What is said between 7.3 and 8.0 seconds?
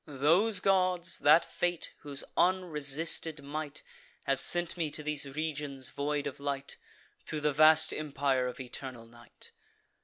the vast